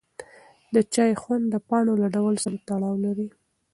[0.73, 3.27] د چای خوند د پاڼو له ډول سره تړاو لري.